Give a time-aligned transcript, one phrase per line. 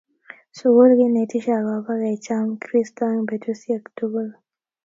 [0.57, 4.29] Sukul kinetishe akobo kecham Kristo eng betusiek tukul